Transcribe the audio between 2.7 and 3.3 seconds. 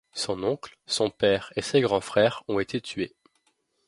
tués.